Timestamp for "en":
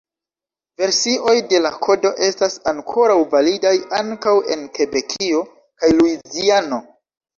4.57-4.67